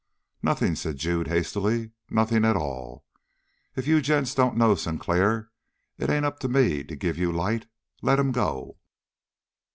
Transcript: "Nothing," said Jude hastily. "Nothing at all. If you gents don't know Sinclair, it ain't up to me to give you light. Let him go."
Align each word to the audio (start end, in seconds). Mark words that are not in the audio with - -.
"Nothing," 0.41 0.73
said 0.75 0.97
Jude 0.97 1.27
hastily. 1.27 1.91
"Nothing 2.09 2.43
at 2.43 2.55
all. 2.55 3.05
If 3.75 3.85
you 3.85 4.01
gents 4.01 4.33
don't 4.33 4.57
know 4.57 4.73
Sinclair, 4.73 5.51
it 5.99 6.09
ain't 6.09 6.25
up 6.25 6.39
to 6.39 6.47
me 6.47 6.83
to 6.85 6.95
give 6.95 7.19
you 7.19 7.31
light. 7.31 7.67
Let 8.01 8.17
him 8.17 8.31
go." 8.31 8.77